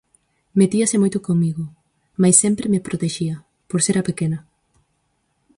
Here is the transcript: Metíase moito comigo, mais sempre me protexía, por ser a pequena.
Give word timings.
Metíase 0.59 0.97
moito 1.01 1.19
comigo, 1.27 1.63
mais 2.21 2.35
sempre 2.43 2.71
me 2.73 2.83
protexía, 2.87 3.35
por 3.69 3.79
ser 3.85 3.95
a 4.01 4.07
pequena. 4.09 4.39